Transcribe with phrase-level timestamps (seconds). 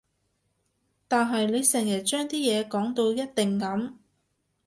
[1.07, 3.93] 但係你成日將啲嘢講到一定噉